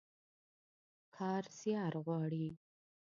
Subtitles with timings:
[1.15, 2.47] کار زيار غواړي.